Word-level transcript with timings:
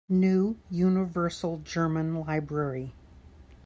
New 0.09 0.57
Universal 0.71 1.57
German 1.59 2.15
Library. 2.25 2.95